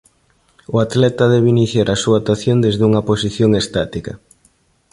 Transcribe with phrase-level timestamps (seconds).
[0.75, 4.13] O atleta debe iniciar a súa actuación desde unha posición estática.